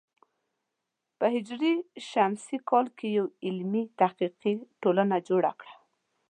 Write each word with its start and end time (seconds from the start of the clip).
په 1.17 1.25
ه 1.33 1.39
ش 2.45 2.45
کې 2.97 3.07
یوه 3.17 3.29
علمي 3.45 3.83
تحقیقي 3.99 4.53
ټولنه 4.81 5.15
جوړه 5.29 5.51
کړه. 5.59 5.75